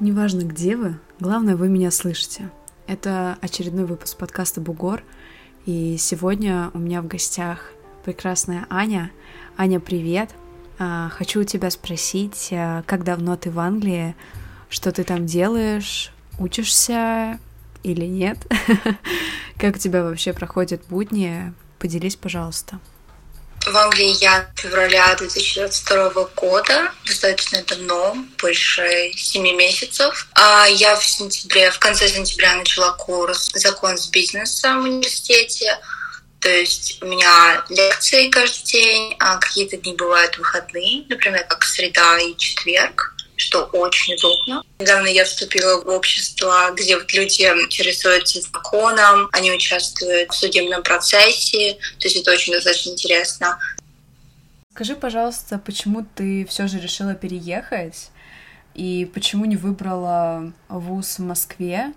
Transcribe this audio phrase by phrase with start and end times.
[0.00, 2.50] Неважно, где вы, главное, вы меня слышите.
[2.88, 5.04] Это очередной выпуск подкаста «Бугор»,
[5.66, 7.70] и сегодня у меня в гостях
[8.04, 9.12] прекрасная Аня.
[9.56, 10.30] Аня, привет!
[10.80, 14.16] А, хочу у тебя спросить, а, как давно ты в Англии,
[14.68, 17.38] что ты там делаешь, учишься
[17.84, 18.38] или нет?
[19.56, 21.52] Как у тебя вообще проходят будни?
[21.78, 22.80] Поделись, пожалуйста.
[23.66, 30.28] В Англии я февраля 2022 года, достаточно давно, больше семи месяцев.
[30.34, 35.78] А я в сентябре, в конце сентября начала курс «Закон с бизнесом» в университете.
[36.40, 42.18] То есть у меня лекции каждый день, а какие-то дни бывают выходные, например, как среда
[42.18, 44.62] и четверг что очень удобно.
[44.78, 51.74] Недавно я вступила в общество, где вот люди интересуются законом, они участвуют в судебном процессе,
[51.98, 53.58] то есть это очень достаточно интересно.
[54.72, 58.10] Скажи, пожалуйста, почему ты все же решила переехать
[58.74, 61.92] и почему не выбрала вуз в Москве,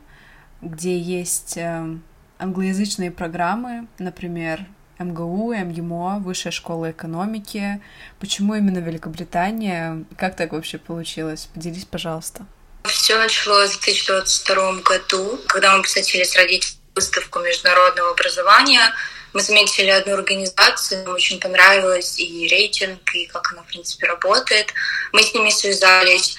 [0.62, 1.98] где есть э,
[2.38, 4.66] англоязычные программы, например,
[5.00, 7.82] МГУ, МГИМО, Высшая школа экономики.
[8.20, 10.04] Почему именно Великобритания?
[10.18, 11.50] Как так вообще получилось?
[11.54, 12.46] Поделись, пожалуйста.
[12.84, 18.94] Все началось в 2022 году, когда мы посетили с родителями выставку международного образования.
[19.34, 24.74] Мы заметили одну организацию, нам очень понравилось и рейтинг, и как она, в принципе, работает.
[25.14, 26.38] Мы с ними связались,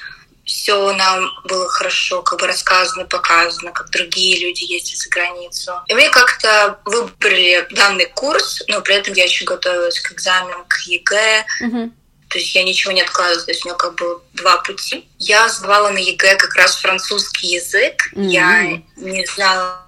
[0.49, 5.73] все нам было хорошо как бы рассказано, показано, как другие люди ездят за границу.
[5.87, 10.81] И мы как-то выбрали данный курс, но при этом я еще готовилась к экзаменам, к
[10.87, 11.47] ЕГЭ.
[11.63, 11.91] Mm-hmm.
[12.31, 15.07] То есть я ничего не откладывала, то есть у меня как бы два пути.
[15.19, 18.11] Я сдавала на ЕГЭ как раз французский язык.
[18.15, 18.27] Mm-hmm.
[18.27, 19.85] Я не знала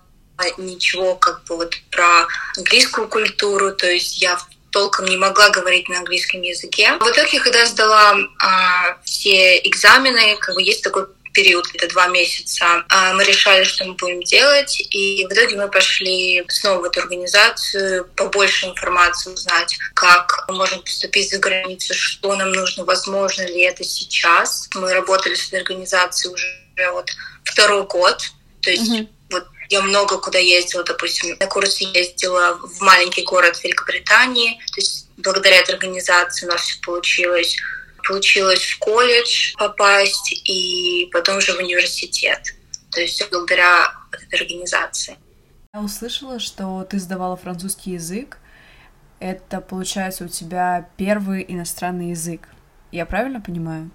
[0.59, 4.39] ничего как бы вот про английскую культуру, то есть я
[4.71, 6.93] толком не могла говорить на английском языке.
[7.01, 12.85] В итоге, когда сдала а, все экзамены, как бы есть такой период, где-то два месяца,
[12.89, 17.01] а, мы решали, что мы будем делать, и в итоге мы пошли снова в эту
[17.01, 23.63] организацию, побольше информации узнать, как мы можем поступить за границу, что нам нужно, возможно ли
[23.63, 24.69] это сейчас.
[24.75, 26.47] Мы работали с этой организацией уже
[26.93, 27.11] вот
[27.45, 28.19] второй год,
[28.63, 29.09] то есть mm-hmm
[29.71, 35.59] я много куда ездила, допустим, на курсы ездила в маленький город Великобритании, то есть благодаря
[35.61, 37.57] этой организации у нас все получилось.
[38.07, 42.55] Получилось в колледж попасть и потом уже в университет.
[42.91, 45.17] То есть благодаря этой организации.
[45.73, 48.39] Я услышала, что ты сдавала французский язык.
[49.21, 52.49] Это, получается, у тебя первый иностранный язык.
[52.91, 53.91] Я правильно понимаю?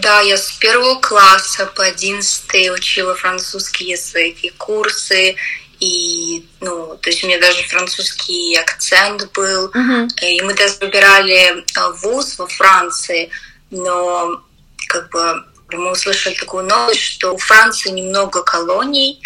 [0.00, 5.36] Да, я с первого класса по одиннадцатый учила французский язык и курсы,
[5.80, 9.68] и, ну, то есть у меня даже французский акцент был.
[9.68, 10.08] Uh-huh.
[10.22, 13.30] И мы даже выбирали а, вуз во Франции,
[13.70, 14.42] но
[14.88, 19.20] как бы мы услышали такую новость, что у Франции немного колоний,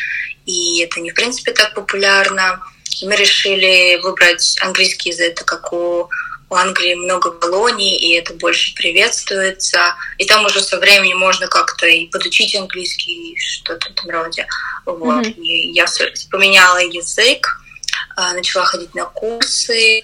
[0.46, 2.60] и это не в принципе так популярно.
[3.00, 6.10] И мы решили выбрать английский язык, так как у
[6.48, 9.94] в Англии много колоний, и это больше приветствуется.
[10.16, 14.46] И там уже со временем можно как-то и подучить английский, что-то в этом роде.
[14.86, 15.26] Вот.
[15.26, 15.40] Mm-hmm.
[15.42, 15.86] И я
[16.30, 17.60] поменяла язык,
[18.16, 20.02] а, начала ходить на курсы.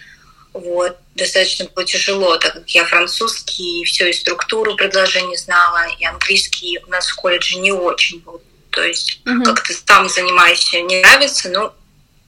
[0.53, 0.99] Вот.
[1.15, 6.79] Достаточно было тяжело, так как я французский, и все, и структуру предложений знала, и английский
[6.87, 8.43] у нас в колледже не очень был.
[8.71, 9.45] То есть mm-hmm.
[9.45, 11.73] как ты там занимаешься, не нравится, ну,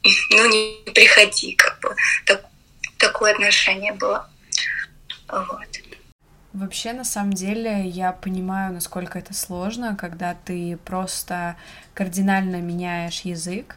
[0.31, 1.95] ну не приходи, как бы.
[2.25, 2.45] Так,
[2.99, 4.29] такое отношение было.
[5.29, 5.69] Вот.
[6.53, 11.57] Вообще, на самом деле, я понимаю, насколько это сложно, когда ты просто
[11.93, 13.77] кардинально меняешь язык,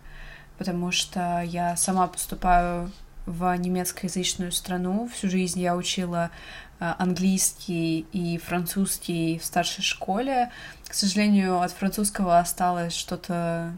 [0.58, 2.90] потому что я сама поступаю
[3.25, 5.09] в немецкоязычную страну.
[5.13, 6.31] Всю жизнь я учила
[6.79, 10.50] э, английский и французский в старшей школе.
[10.88, 13.75] К сожалению, от французского осталось что-то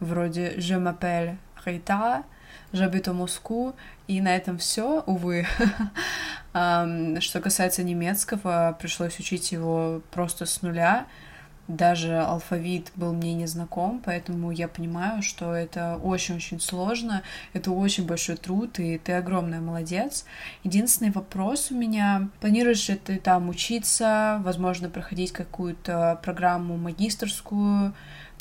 [0.00, 2.24] вроде «Je m'appelle Rita»,
[2.72, 3.74] «J'habite Москву»,
[4.08, 5.46] и на этом все, увы.
[6.52, 11.06] Что касается немецкого, пришлось учить его просто с нуля.
[11.68, 17.22] Даже алфавит был мне незнаком, поэтому я понимаю, что это очень-очень сложно,
[17.52, 20.24] это очень большой труд, и ты огромная молодец.
[20.64, 27.92] Единственный вопрос у меня, планируешь ли ты там учиться, возможно, проходить какую-то программу магистрскую,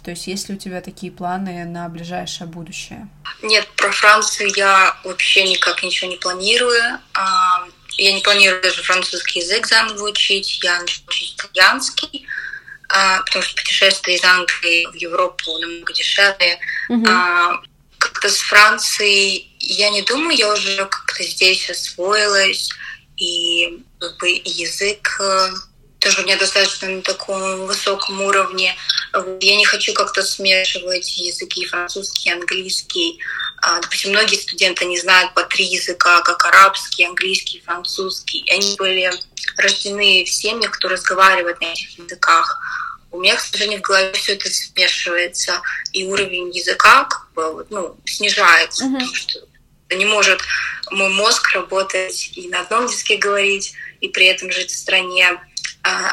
[0.03, 3.07] то есть есть ли у тебя такие планы на ближайшее будущее?
[3.41, 6.99] Нет, про Францию я вообще никак ничего не планирую.
[7.13, 7.67] А,
[7.97, 10.63] я не планирую даже французский язык заново учить.
[10.63, 12.25] Я начну учить итальянский,
[12.89, 16.59] а, потому что путешествие из Англии в Европу намного дешевле.
[16.89, 17.05] Угу.
[17.97, 22.69] Как-то с Францией я не думаю, я уже как-то здесь освоилась,
[23.17, 25.49] и как бы язык э,
[26.07, 28.73] тоже у меня достаточно на таком высоком уровне.
[29.41, 33.19] Я не хочу как-то смешивать языки французский, английский.
[33.61, 38.45] А, допустим, многие студенты не знают по три языка, как арабский, английский, французский.
[38.49, 39.11] Они были
[39.57, 42.57] рождены в семьях, кто разговаривает на этих языках.
[43.11, 45.61] У меня, к сожалению, в голове все это смешивается,
[45.91, 48.93] и уровень языка как бы, ну, снижается, mm-hmm.
[48.93, 49.39] потому что
[49.91, 50.41] не может
[50.91, 55.39] мой мозг работать и на одном языке говорить, и при этом жить в стране,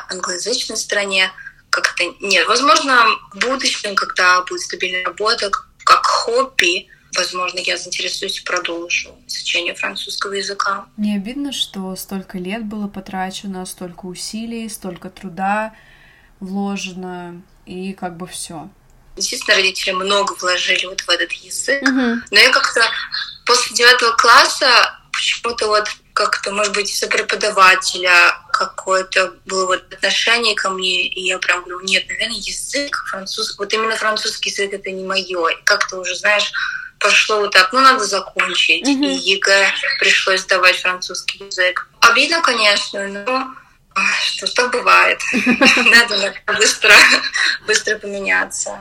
[0.09, 1.31] англоязычной стране.
[1.71, 2.47] Как-то нет.
[2.47, 5.51] Возможно, в будущем, когда будет стабильная работа,
[5.85, 10.87] как хобби, возможно, я заинтересуюсь и продолжу изучение французского языка.
[10.97, 15.75] Не обидно, что столько лет было потрачено, столько усилий, столько труда
[16.41, 18.69] вложено, и как бы все.
[19.17, 22.17] Естественно, родители много вложили вот в этот язык, uh-huh.
[22.31, 22.81] но я как-то
[23.47, 30.71] после девятого класса почему-то вот как-то, может быть, из-за преподавателя какое-то было вот отношение ко
[30.71, 35.05] мне, и я прям говорю, нет, наверное, язык французский, вот именно французский язык это не
[35.05, 35.49] мое.
[35.49, 36.53] И как-то уже, знаешь,
[37.01, 38.87] пошло вот так, ну, надо закончить.
[38.87, 39.07] Mm-hmm.
[39.07, 41.89] И ЕГЭ пришлось сдавать французский язык.
[42.01, 43.55] Обидно, конечно, но
[44.23, 45.21] что что бывает.
[45.77, 46.93] Надо быстро,
[47.67, 48.79] быстро поменяться.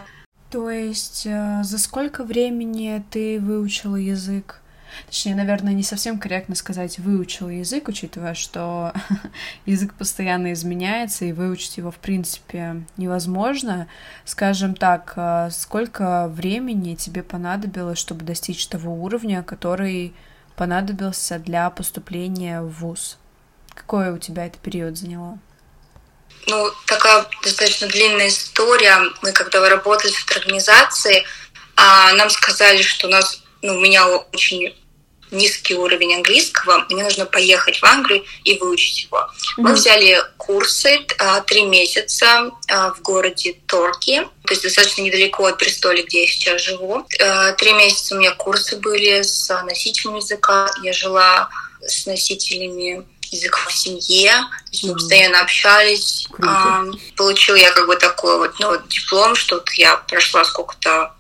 [0.52, 4.62] То есть э, за сколько времени ты выучила язык?
[5.08, 8.94] Точнее, наверное, не совсем корректно сказать выучила язык, учитывая, что
[9.66, 13.88] язык постоянно изменяется, и выучить его, в принципе, невозможно.
[14.26, 20.14] Скажем так, э, сколько времени тебе понадобилось, чтобы достичь того уровня, который
[20.56, 23.18] понадобился для поступления в ВУЗ?
[23.74, 25.40] Какой у тебя это период заняло?
[26.48, 28.98] Ну, такая достаточно длинная история.
[29.22, 31.26] Мы, когда работали в организации,
[31.76, 34.76] а, нам сказали, что у нас, ну, меня очень
[35.34, 39.18] низкий уровень английского, мне нужно поехать в Англию и выучить его.
[39.18, 39.30] Mm-hmm.
[39.58, 45.58] Мы взяли курсы а, три месяца а, в городе Торки, то есть достаточно недалеко от
[45.58, 47.06] Бристоля, где я сейчас живу.
[47.22, 50.70] А, три месяца у меня курсы были с носителем языка.
[50.84, 51.50] Я жила
[51.82, 54.94] с носителями языка в семье, то есть мы mm-hmm.
[54.94, 56.28] постоянно общались.
[56.46, 56.84] А,
[57.18, 61.14] получил я как бы такой вот ну, диплом, что вот я прошла сколько-то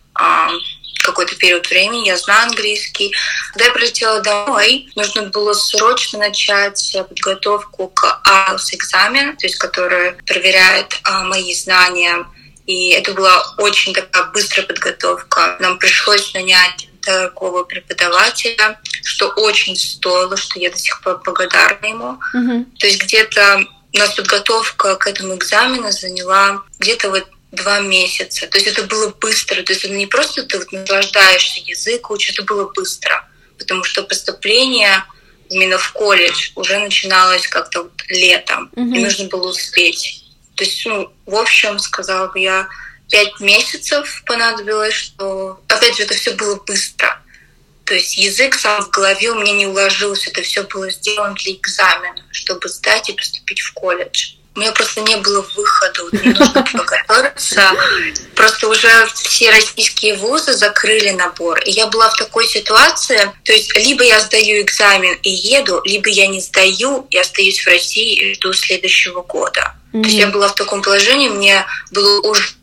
[1.04, 3.14] какой-то период времени, я знаю английский.
[3.52, 10.14] Когда я прилетела домой, нужно было срочно начать подготовку к IELTS экзамен, то есть который
[10.26, 12.26] проверяет а, мои знания.
[12.66, 15.58] И это была очень такая быстрая подготовка.
[15.60, 22.20] Нам пришлось нанять такого преподавателя, что очень стоило, что я до сих пор благодарна ему.
[22.34, 22.66] Mm-hmm.
[22.80, 28.48] То есть где-то у нас подготовка к этому экзамену заняла где-то вот два месяца.
[28.48, 29.62] То есть это было быстро.
[29.64, 33.28] То есть это не просто ты вот наслаждаешься язык, учишь, это было быстро.
[33.58, 35.04] Потому что поступление
[35.50, 38.72] именно в колледж уже начиналось как-то вот летом.
[38.76, 38.96] Mm-hmm.
[38.96, 40.24] И нужно было успеть.
[40.56, 42.68] То есть, ну, в общем, сказала бы я,
[43.10, 47.20] пять месяцев понадобилось, что, опять же, это все было быстро.
[47.86, 50.32] То есть язык сам в голове у меня не уложился.
[50.32, 54.36] Это все было сделано для экзамена, чтобы сдать и поступить в колледж.
[54.56, 57.72] У меня просто не было выхода, вот мне нужно подготовиться.
[58.36, 61.60] Просто уже все российские вузы закрыли набор.
[61.62, 66.08] И я была в такой ситуации, то есть либо я сдаю экзамен и еду, либо
[66.10, 69.74] я не сдаю и остаюсь в России и жду следующего года.
[69.92, 70.02] Mm-hmm.
[70.02, 72.54] То есть я была в таком положении, мне было уже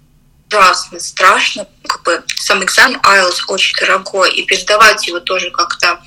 [0.51, 1.67] ужасно страшно.
[1.87, 6.01] Как бы сам экзамен IELTS очень дорогой, и передавать его тоже как-то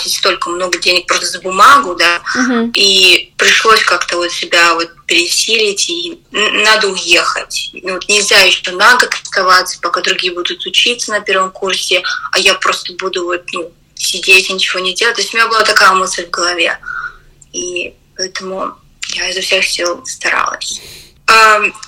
[0.00, 2.70] тратить столько много денег просто за бумагу, да, uh-huh.
[2.74, 7.70] и пришлось как-то вот себя вот пересилить, и надо уехать.
[7.82, 12.02] Ну, вот нельзя еще на год оставаться, пока другие будут учиться на первом курсе,
[12.32, 15.16] а я просто буду вот, ну, сидеть и ничего не делать.
[15.16, 16.78] То есть у меня была такая мысль в голове.
[17.52, 18.74] И поэтому
[19.14, 20.80] я изо всех сил старалась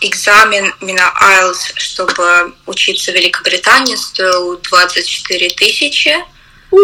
[0.00, 6.14] экзамен именно IELTS, чтобы учиться в Великобритании, стоил 24 тысячи.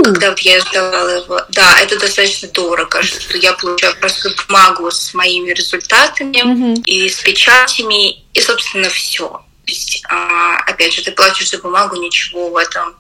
[0.05, 5.15] Когда вот я сдавала его, да, это достаточно дорого, что я получаю просто бумагу с
[5.15, 6.83] моими результатами mm-hmm.
[6.85, 9.29] и с печатями, и, собственно, все.
[9.29, 12.97] То есть, а, опять же, ты платишь за бумагу, ничего в этом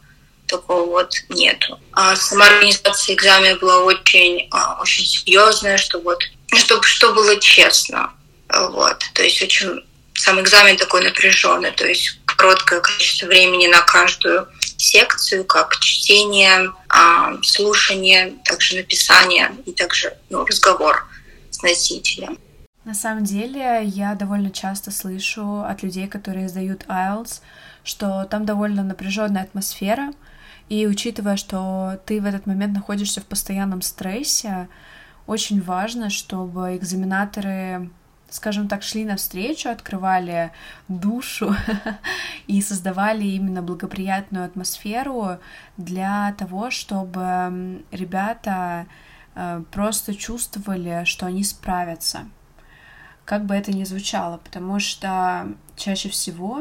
[0.46, 1.78] такого вот нету.
[1.92, 6.18] А сама организация экзамена была очень, а, очень серьезная, что вот,
[6.54, 8.12] чтобы, что было честно.
[8.48, 8.98] Вот.
[9.12, 15.44] То есть очень сам экзамен такой напряженный, то есть короткое количество времени на каждую секцию,
[15.44, 21.04] как чтение, а, слушание, также написание и также ну, разговор
[21.50, 22.38] с носителем.
[22.84, 27.40] На самом деле, я довольно часто слышу от людей, которые сдают IELTS,
[27.82, 30.12] что там довольно напряженная атмосфера,
[30.68, 34.68] и учитывая, что ты в этот момент находишься в постоянном стрессе,
[35.26, 37.90] очень важно, чтобы экзаменаторы
[38.30, 40.52] скажем так, шли навстречу, открывали
[40.88, 41.54] душу
[42.46, 45.38] и создавали именно благоприятную атмосферу
[45.76, 48.86] для того, чтобы ребята
[49.34, 52.28] э, просто чувствовали, что они справятся.
[53.24, 56.60] Как бы это ни звучало, потому что чаще всего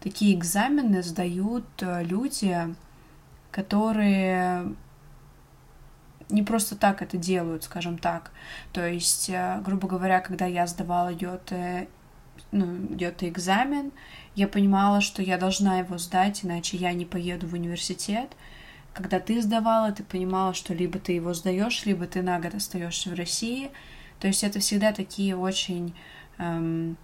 [0.00, 2.74] такие экзамены сдают э, люди,
[3.50, 4.74] которые
[6.30, 8.32] не просто так это делают, скажем так.
[8.72, 11.88] То есть, э, грубо говоря, когда я сдавала йоты,
[12.52, 13.92] ну, йоты экзамен,
[14.34, 18.30] я понимала, что я должна его сдать, иначе я не поеду в университет.
[18.92, 23.10] Когда ты сдавала, ты понимала, что либо ты его сдаешь, либо ты на год остаешься
[23.10, 23.70] в России.
[24.18, 25.94] То есть это всегда такие очень
[26.38, 26.96] эм,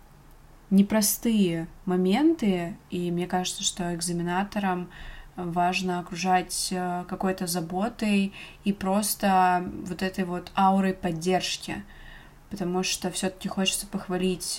[0.71, 4.90] непростые моменты, и мне кажется, что экзаменаторам
[5.37, 8.33] важно окружать э, какой-то заботой
[8.64, 11.85] и просто вот этой вот аурой поддержки,
[12.50, 14.57] потому что все-таки хочется похвалить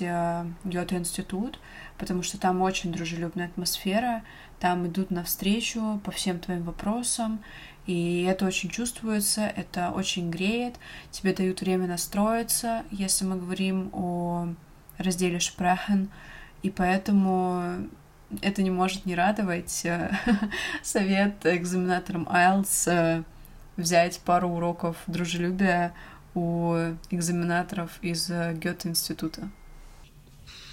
[0.63, 1.60] Гёте-институт, э,
[1.98, 4.24] потому что там очень дружелюбная атмосфера,
[4.60, 7.39] там идут навстречу по всем твоим вопросам,
[7.86, 10.75] и это очень чувствуется, это очень греет,
[11.12, 14.50] тебе дают время настроиться, если мы говорим о
[14.98, 16.10] разделе Шпрехен,
[16.63, 17.88] и поэтому
[18.41, 19.81] это не может не радовать.
[19.86, 20.12] Э,
[20.84, 23.24] совет экзаменаторам IELTS э,
[23.77, 25.93] взять пару уроков дружелюбия
[26.36, 26.75] у
[27.10, 29.50] экзаменаторов из э, Гёте-института.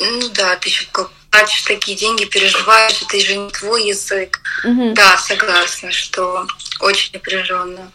[0.01, 0.89] Ну да, ты еще
[1.31, 4.41] платишь такие деньги, переживаешь, это же не твой язык.
[4.65, 4.95] Угу.
[4.95, 6.47] Да, согласна, что
[6.81, 7.91] очень напряженно.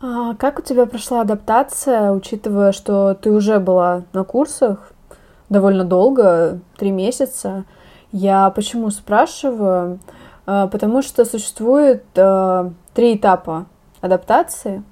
[0.00, 4.92] А как у тебя прошла адаптация, учитывая, что ты уже была на курсах
[5.48, 7.64] довольно долго, три месяца?
[8.14, 9.98] Я почему спрашиваю?
[10.46, 13.66] А, потому что существует а, три этапа
[14.00, 14.84] адаптации.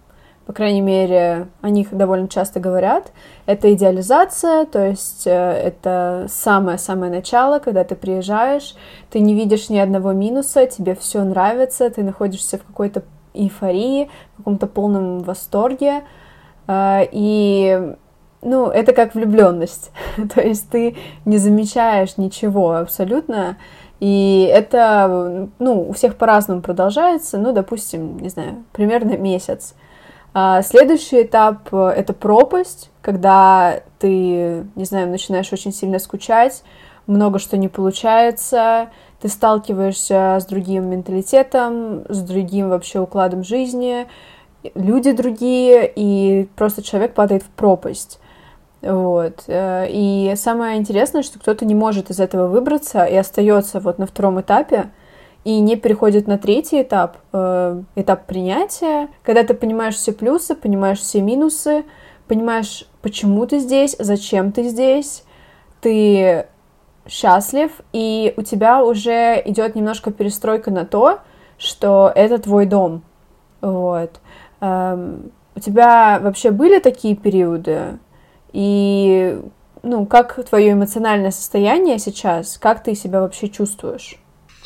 [0.44, 3.12] По крайней мере, о них довольно часто говорят.
[3.46, 8.74] Это идеализация, то есть э, это самое-самое начало, когда ты приезжаешь,
[9.08, 14.38] ты не видишь ни одного минуса, тебе все нравится, ты находишься в какой-то эйфории, в
[14.38, 16.02] каком-то полном восторге.
[16.68, 17.94] И
[18.42, 19.90] ну, это как влюбленность.
[20.34, 23.56] То есть ты не замечаешь ничего абсолютно.
[24.00, 29.74] И это, ну, у всех по-разному продолжается, ну, допустим, не знаю, примерно месяц.
[30.34, 36.64] А следующий этап— это пропасть, когда ты, не знаю, начинаешь очень сильно скучать,
[37.06, 38.88] много что не получается,
[39.20, 44.08] ты сталкиваешься с другим менталитетом, с другим вообще укладом жизни,
[44.74, 48.18] люди другие, и просто человек падает в пропасть.
[48.82, 49.44] Вот.
[49.46, 54.06] Э, и самое интересное, что кто-то не может из этого выбраться и остается вот на
[54.06, 54.90] втором этапе
[55.44, 60.98] и не переходит на третий этап, э, этап принятия, когда ты понимаешь все плюсы, понимаешь
[60.98, 61.84] все минусы,
[62.26, 65.24] понимаешь, почему ты здесь, зачем ты здесь,
[65.80, 66.46] ты
[67.08, 71.20] счастлив, и у тебя уже идет немножко перестройка на то,
[71.58, 73.02] что это твой дом.
[73.60, 74.20] Вот.
[74.60, 77.98] Эм, у тебя вообще были такие периоды?
[78.52, 79.36] И,
[79.82, 82.58] ну, как твое эмоциональное состояние сейчас?
[82.58, 84.16] Как ты себя вообще чувствуешь?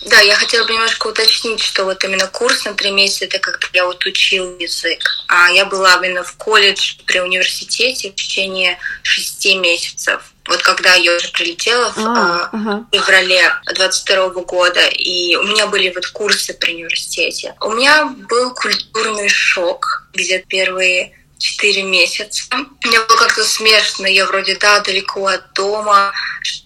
[0.04, 3.68] Да, я хотела бы немножко уточнить, что вот именно курс на три месяца это когда
[3.72, 5.02] я вот учил язык.
[5.26, 10.32] А я была именно в колледж при университете в течение шести месяцев.
[10.46, 12.86] Вот когда я уже прилетела в а, ага.
[12.92, 17.54] феврале 22 года, и у меня были вот курсы при университете.
[17.60, 22.42] У меня был культурный шок, где первые четыре месяца.
[22.84, 24.06] Мне было как-то смешно.
[24.06, 26.12] Я вроде, да, далеко от дома,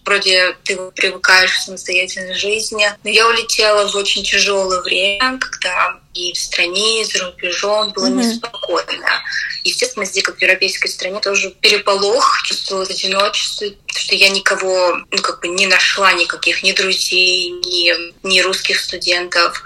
[0.05, 2.87] вроде ты привыкаешь к самостоятельной жизни.
[3.03, 8.07] Но я улетела в очень тяжелое время, когда и в стране, и за рубежом было
[8.07, 8.15] mm-hmm.
[8.15, 9.23] неспокойно.
[9.62, 15.41] Естественно, здесь, как в европейской стране, тоже переполох, чувствовалось одиночество, что я никого, ну, как
[15.41, 17.93] бы не нашла никаких ни друзей, ни,
[18.27, 19.62] ни русских студентов.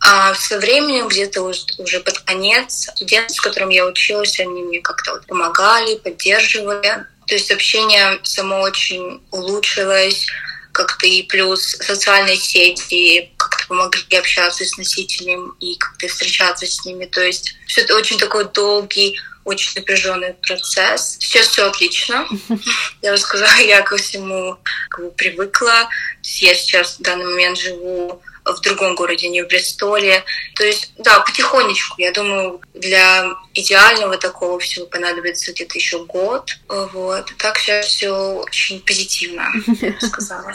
[0.00, 5.12] А со временем, где-то уже, под конец, студенты, с которыми я училась, они мне как-то
[5.12, 7.04] вот помогали, поддерживали.
[7.26, 10.26] То есть общение само очень улучшилось
[10.72, 17.06] как-то и плюс социальные сети как-то помогли общаться с носителем и как-то встречаться с ними.
[17.06, 21.16] То есть все это очень такой долгий, очень напряженный процесс.
[21.18, 22.28] Сейчас все отлично.
[23.02, 24.58] Я бы сказала, я ко всему
[24.90, 25.88] как бы привыкла.
[26.22, 28.22] Я сейчас в данный момент живу
[28.56, 30.24] в другом городе, не в Бристоле.
[30.54, 32.00] То есть, да, потихонечку.
[32.00, 36.50] Я думаю, для идеального такого всего понадобится где-то еще год.
[36.68, 37.32] Вот.
[37.38, 39.44] Так сейчас все очень позитивно,
[40.00, 40.52] сказала.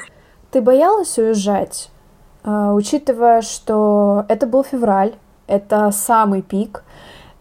[0.51, 1.89] Ты боялась уезжать,
[2.43, 5.13] а, учитывая, что это был февраль,
[5.47, 6.83] это самый пик,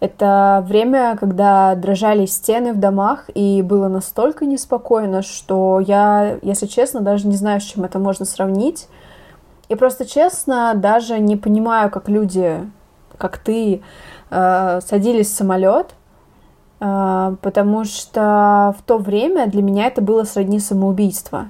[0.00, 7.00] Это время, когда дрожали стены в домах, и было настолько неспокойно, что я, если честно,
[7.00, 8.88] даже не знаю, с чем это можно сравнить.
[9.73, 12.71] И просто честно даже не понимаю, как люди,
[13.17, 13.81] как ты,
[14.31, 15.95] э, садились в самолет,
[16.81, 21.47] э, потому что в то время для меня это было сродни самоубийства.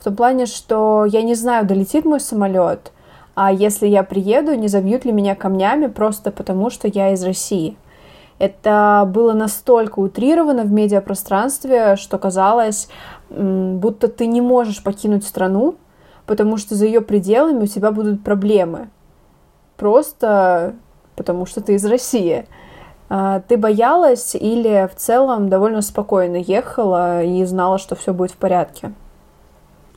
[0.00, 2.90] В том плане, что я не знаю, долетит мой самолет,
[3.36, 7.76] а если я приеду, не забьют ли меня камнями просто потому, что я из России.
[8.40, 12.88] Это было настолько утрировано в медиапространстве, что казалось,
[13.30, 15.76] будто ты не можешь покинуть страну,
[16.26, 18.90] потому что за ее пределами у тебя будут проблемы.
[19.76, 20.74] Просто
[21.16, 22.46] потому что ты из России.
[23.08, 28.36] А, ты боялась или в целом довольно спокойно ехала и знала, что все будет в
[28.36, 28.92] порядке?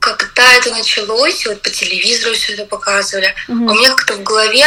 [0.00, 3.52] когда это началось, вот по телевизору все это показывали, mm-hmm.
[3.52, 4.64] у меня как-то в голове,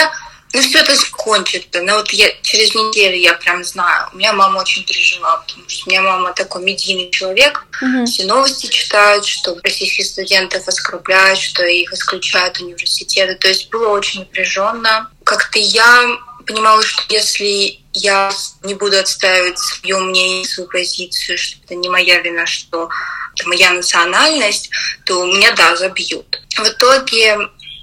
[0.53, 1.81] ну все это закончится.
[1.81, 4.10] Но вот я через неделю я прям знаю.
[4.13, 7.65] У меня мама очень переживала, потому что у меня мама такой медийный человек.
[7.81, 8.05] Mm-hmm.
[8.05, 13.36] Все новости читают, что российских студентов оскорбляют, что их исключают университеты.
[13.36, 15.10] То есть было очень напряженно.
[15.24, 18.31] Как-то я понимала, что если я
[18.63, 22.89] не буду отстаивать свое мнение, свою позицию, что это не моя вина, что
[23.36, 24.70] это моя национальность,
[25.05, 26.41] то меня, да, забьют.
[26.58, 27.38] В итоге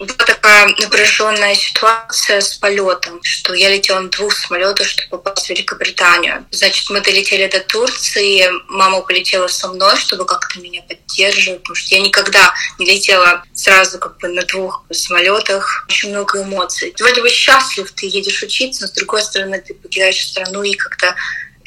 [0.06, 5.50] была такая напряженная ситуация с полетом, что я летела на двух самолетах, чтобы попасть в
[5.50, 6.46] Великобританию.
[6.50, 11.94] Значит, мы долетели до Турции, мама полетела со мной, чтобы как-то меня поддерживать, потому что
[11.94, 15.86] я никогда не летела сразу как бы на двух самолетах.
[15.88, 16.92] Очень много эмоций.
[16.96, 20.74] Ты вроде бы счастлив, ты едешь учиться, но с другой стороны ты покидаешь страну и
[20.74, 21.14] как-то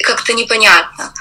[0.02, 1.12] как-то непонятно.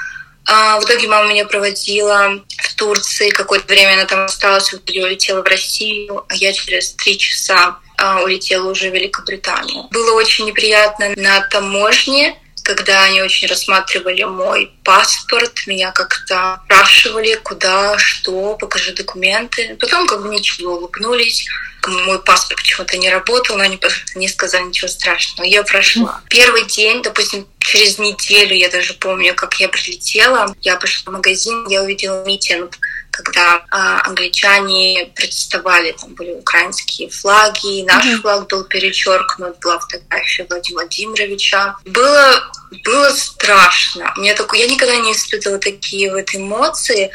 [0.54, 3.30] А, в итоге мама меня проводила в Турции.
[3.30, 7.78] Какое-то время она там осталась, в итоге улетела в Россию, а я через три часа
[7.98, 9.88] а, улетела уже в Великобританию.
[9.92, 17.98] Было очень неприятно на таможне, когда они очень рассматривали мой паспорт, меня как-то спрашивали, куда,
[17.98, 19.78] что, покажи документы.
[19.80, 21.46] Потом как бы ничего, улыбнулись.
[21.88, 23.80] Мой паспорт почему-то не работал, но они
[24.16, 25.48] не сказали ничего страшного.
[25.48, 26.22] Я прошла.
[26.30, 31.68] Первый день, допустим, через неделю, я даже помню, как я прилетела, я пошла в магазин,
[31.70, 32.78] я увидела митинг
[33.12, 38.22] когда а, англичане протестовали, там были украинские флаги, наш mm-hmm.
[38.22, 41.76] флаг был перечеркнут, была фотография Владимира Владимировича.
[41.86, 42.52] Было,
[42.84, 44.14] было страшно.
[44.16, 47.12] Мне такое, я никогда не испытывала такие вот эмоции.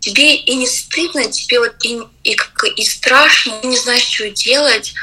[0.00, 2.36] Тебе и не стыдно, тебе вот и, и,
[2.76, 4.94] и страшно, и не знаешь, что делать.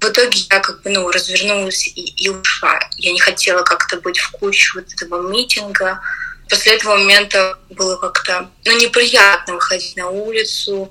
[0.00, 2.78] В итоге я как бы ну, развернулась и, и ушла.
[2.98, 6.00] Я не хотела как-то быть в кучу вот этого митинга
[6.48, 10.90] после этого момента было как-то ну, неприятно выходить на улицу.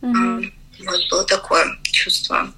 [0.00, 0.52] Mm-hmm.
[0.86, 2.48] Вот было такое чувство.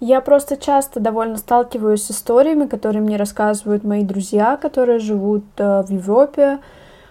[0.00, 5.82] Я просто часто довольно сталкиваюсь с историями, которые мне рассказывают мои друзья, которые живут э,
[5.82, 6.58] в Европе,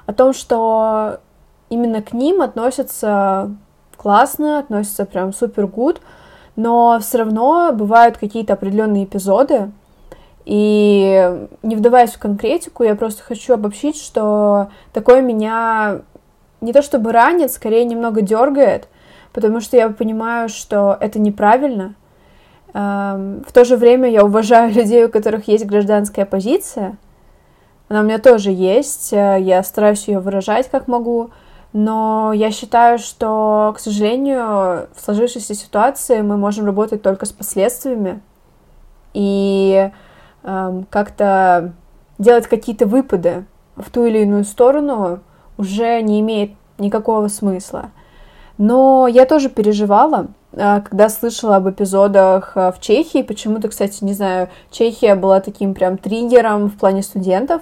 [0.05, 1.21] о том, что
[1.69, 3.55] именно к ним относятся
[3.95, 6.01] классно, относятся прям супер гуд,
[6.57, 9.71] но все равно бывают какие-то определенные эпизоды,
[10.45, 16.01] и не вдаваясь в конкретику, я просто хочу обобщить, что такое меня
[16.61, 18.87] не то чтобы ранит, скорее немного дергает,
[19.33, 21.95] потому что я понимаю, что это неправильно.
[22.73, 26.97] Эм, в то же время я уважаю людей, у которых есть гражданская позиция.
[27.89, 31.31] Она у меня тоже есть, э, я стараюсь ее выражать как могу,
[31.73, 38.21] но я считаю, что, к сожалению, в сложившейся ситуации мы можем работать только с последствиями.
[39.13, 39.91] И
[40.43, 41.73] как-то
[42.17, 45.19] делать какие-то выпады в ту или иную сторону
[45.57, 47.91] уже не имеет никакого смысла.
[48.57, 53.23] Но я тоже переживала, а, когда слышала об эпизодах а, в Чехии.
[53.23, 57.61] Почему-то, кстати, не знаю, Чехия была таким прям триггером в плане студентов.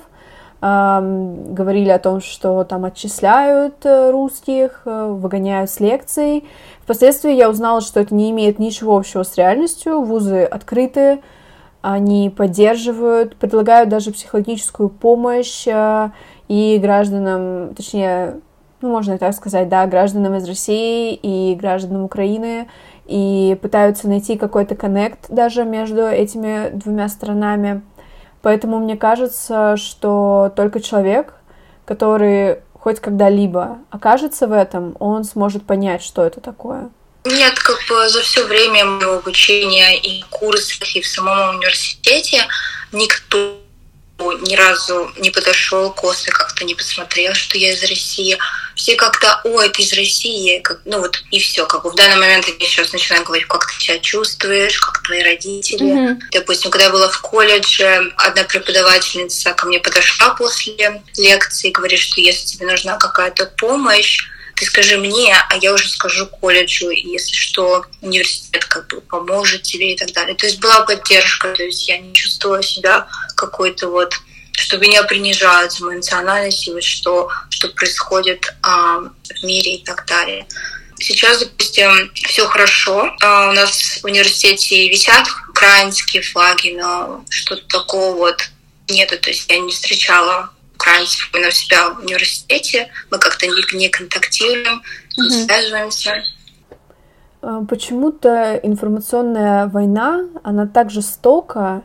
[0.62, 6.50] Говорили о том, что там отчисляют э, русских, э, выгоняют с лекций.
[6.84, 10.02] Впоследствии я узнала, что это не имеет ничего общего с реальностью.
[10.02, 11.22] Вузы открыты,
[11.82, 16.10] они поддерживают, предлагают даже психологическую помощь э,
[16.48, 18.39] и гражданам, точнее,
[18.82, 22.68] ну, можно так сказать, да, гражданам из России и гражданам Украины,
[23.06, 27.82] и пытаются найти какой-то коннект даже между этими двумя странами.
[28.42, 31.34] Поэтому мне кажется, что только человек,
[31.86, 36.89] который хоть когда-либо окажется в этом, он сможет понять, что это такое.
[37.26, 42.48] Нет, как бы за все время моего обучения и курсах, и в самом университете
[42.92, 43.60] никто
[44.42, 48.38] ни разу не подошел косо, как-то не посмотрел, что я из России,
[48.76, 52.18] все как-то, ой, ты из России, как, ну вот и все, как бы в данный
[52.18, 55.86] момент я сейчас начинаю говорить, как ты себя чувствуешь, как твои родители.
[55.86, 56.20] Mm-hmm.
[56.32, 62.00] Допустим, когда я была в колледже, одна преподавательница ко мне подошла после лекции и говорит,
[62.00, 64.28] что если тебе нужна какая-то помощь,
[64.60, 69.63] ты скажи мне, а я уже скажу колледжу, и если что, университет как бы поможет
[69.63, 70.36] тебе и так далее.
[70.36, 74.13] То есть была поддержка, то есть я не чувствовала себя какой-то вот
[74.52, 79.84] что меня принижают за мою национальность и вот что, что происходит а, в мире и
[79.86, 80.45] так далее.
[81.00, 83.10] Сейчас, допустим, все хорошо.
[83.22, 88.50] А, у нас в университете висят украинские флаги, но что-то такого вот
[88.89, 89.17] нету.
[89.17, 90.50] То есть я не встречала
[91.34, 92.89] именно у себя в университете.
[93.12, 94.82] Мы как-то не, не контактируем,
[95.17, 95.45] не угу.
[95.45, 96.23] связываемся.
[97.41, 101.84] А, почему-то информационная война, она так жестока,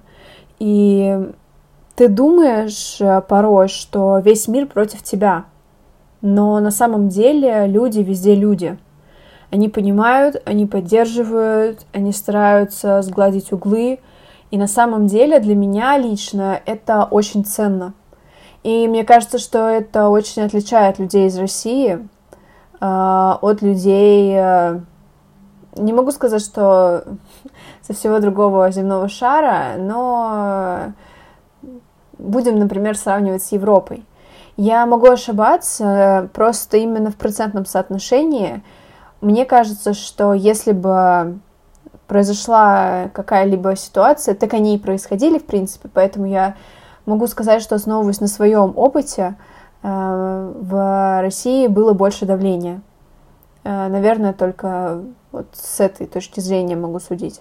[0.59, 1.17] и
[1.95, 5.45] ты думаешь э, порой, что весь мир против тебя,
[6.21, 8.79] но на самом деле люди везде люди.
[9.51, 14.01] Они понимают, они поддерживают, они стараются сгладить углы.
[14.51, 17.95] И на самом деле для меня лично это очень ценно.
[18.65, 22.09] И мне кажется, что это очень отличает людей из России
[22.81, 24.81] э, от людей, э,
[25.77, 27.05] не могу сказать, что
[27.83, 30.95] со всего другого земного шара, но
[32.19, 34.05] будем, например, сравнивать с Европой.
[34.57, 38.63] Я могу ошибаться просто именно в процентном соотношении.
[39.21, 41.39] Мне кажется, что если бы
[42.07, 46.55] произошла какая-либо ситуация, так они и происходили, в принципе, поэтому я
[47.07, 49.37] могу сказать, что основываясь на своем опыте,
[49.83, 52.83] э, в России было больше давления.
[53.65, 57.41] Э, наверное, только вот с этой точки зрения могу судить.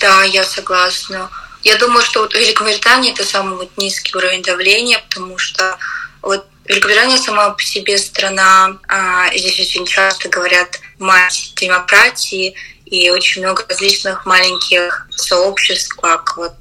[0.00, 1.28] Да, я согласна.
[1.62, 5.76] Я думаю, что вот Великобритания это самый вот низкий уровень давления, потому что
[6.22, 12.54] вот Великобритания сама по себе страна, а, здесь очень часто говорят мать демократии,
[12.86, 16.54] и очень много различных маленьких сообществ, как вот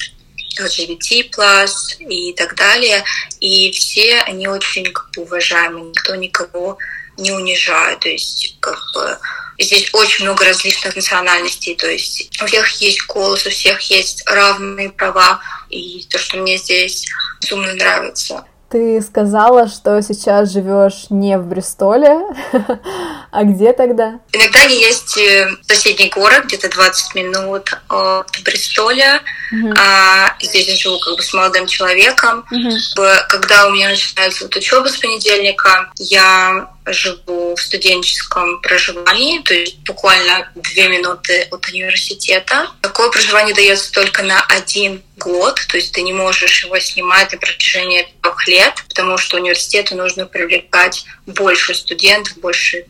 [0.59, 1.67] LGBT+,
[1.99, 3.03] и так далее.
[3.39, 6.77] И все они очень как бы, уважаемы, никто никого
[7.17, 7.99] не унижает.
[7.99, 9.17] То есть как бы
[9.57, 14.89] Здесь очень много различных национальностей, то есть у всех есть голос, у всех есть равные
[14.89, 15.39] права,
[15.69, 17.05] и то, что мне здесь
[17.41, 18.43] безумно нравится.
[18.69, 22.19] Ты сказала, что сейчас живешь не в Бристоле,
[23.31, 24.19] а где тогда?
[24.33, 29.21] Иногда есть э, соседний город, где-то 20 минут от Бристоля.
[29.53, 29.73] Uh-huh.
[29.77, 32.43] А, здесь я живу как бы с молодым человеком.
[32.51, 33.19] Uh-huh.
[33.29, 39.79] Когда у меня начинается вот учеба с понедельника, я живу в студенческом проживании, то есть
[39.79, 42.69] буквально две минуты от университета.
[42.81, 47.37] Такое проживание дается только на один год, то есть ты не можешь его снимать на
[47.37, 52.85] протяжении трех лет, потому что университету нужно привлекать больше студентов, больше.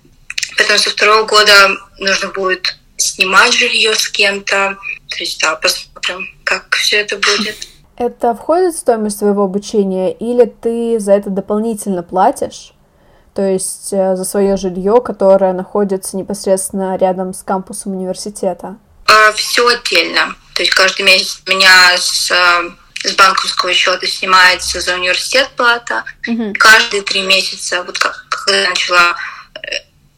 [0.57, 4.77] Поэтому со второго года нужно будет снимать жилье с кем-то.
[5.09, 7.57] То есть, да, посмотрим, как все это будет.
[7.97, 12.73] Это входит в стоимость твоего обучения или ты за это дополнительно платишь?
[13.35, 18.77] То есть э, за свое жилье, которое находится непосредственно рядом с кампусом университета?
[19.07, 20.33] А, Все отдельно.
[20.55, 22.71] То есть каждый месяц у меня с, э,
[23.03, 26.05] с банковского счета снимается за университет плата.
[26.25, 26.53] Угу.
[26.57, 29.15] Каждые три месяца, вот как, когда я начала
[29.55, 29.67] э,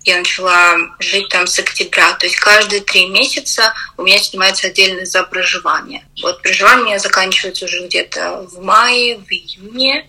[0.03, 2.13] я начала жить там с октября.
[2.13, 6.06] То есть каждые три месяца у меня снимается отдельно за проживание.
[6.21, 10.08] Вот проживание заканчивается уже где-то в мае, в июне.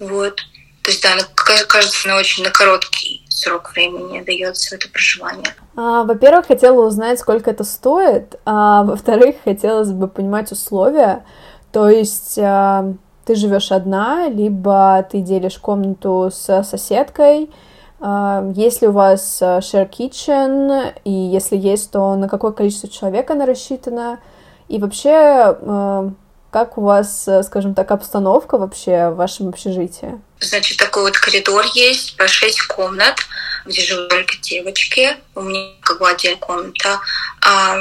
[0.00, 0.44] Вот.
[0.84, 5.54] То есть, да, кажется, на очень на короткий срок времени дается это проживание.
[5.76, 11.24] А, во-первых, хотела узнать, сколько это стоит, а во-вторых, хотелось бы понимать условия.
[11.72, 12.92] То есть а,
[13.24, 17.50] ты живешь одна, либо ты делишь комнату с соседкой.
[17.98, 20.92] А, есть ли у вас а, share kitchen?
[21.04, 24.20] И если есть, то на какое количество человек она рассчитана?
[24.68, 26.10] И вообще, а,
[26.54, 30.20] как у вас, э, скажем так, обстановка вообще в вашем общежитии?
[30.38, 33.16] Значит, такой вот коридор есть, по шесть комнат,
[33.64, 35.16] где живут только девочки.
[35.34, 37.00] У меня как бы отдельная комната.
[37.40, 37.76] А,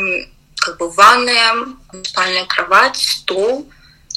[0.55, 1.53] как бы ванная,
[2.03, 3.69] спальная кровать, стол.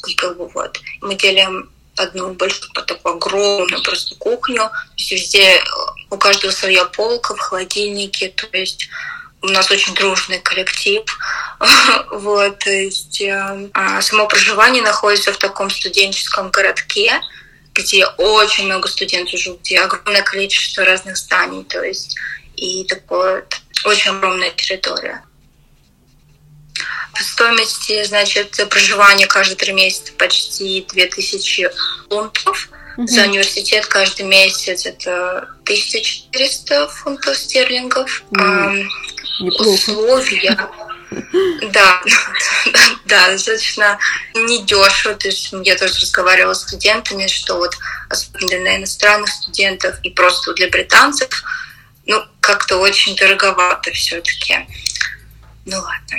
[0.07, 0.81] И как бы вот.
[1.03, 4.71] Мы делим одну большую, такую огромную просто кухню.
[4.71, 5.61] То есть везде э,
[6.09, 8.31] у каждого своя полка в холодильнике.
[8.31, 8.89] То есть
[9.43, 11.05] у нас очень дружный коллектив.
[12.11, 17.21] вот, то есть э, а само проживание находится в таком студенческом городке,
[17.73, 22.17] где очень много студентов живут, где огромное количество разных зданий, то есть
[22.57, 23.45] и такое
[23.85, 25.23] очень огромная территория.
[27.15, 31.71] По стоимости, значит, проживание каждые три месяца почти 2000
[32.11, 32.69] фунтов.
[32.99, 33.07] Угу.
[33.07, 38.23] За университет каждый месяц это 1400 фунтов стерлингов.
[38.33, 38.87] Mm.
[39.41, 40.57] Условия.
[41.11, 42.03] Да,
[43.05, 43.99] да, достаточно
[44.35, 45.15] недешево.
[45.15, 47.77] То есть я тоже разговаривала с студентами, что вот
[48.09, 51.29] особенно для иностранных студентов и просто для британцев,
[52.07, 54.67] ну, как-то очень дороговато все-таки.
[55.65, 56.17] Ну ладно.